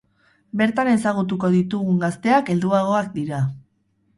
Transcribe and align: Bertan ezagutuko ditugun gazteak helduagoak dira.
Bertan 0.61 0.89
ezagutuko 0.93 1.51
ditugun 1.57 2.01
gazteak 2.05 2.53
helduagoak 2.55 3.13
dira. 3.19 3.43